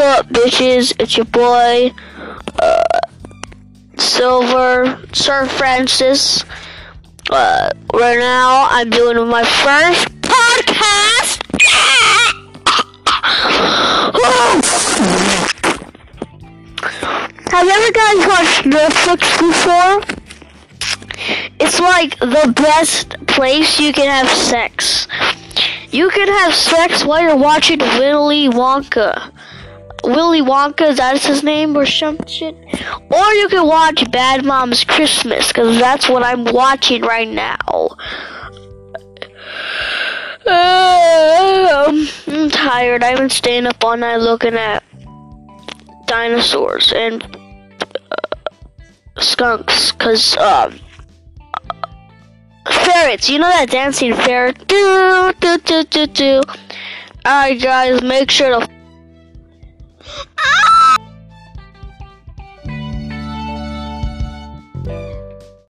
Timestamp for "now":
8.18-8.66, 37.28-37.88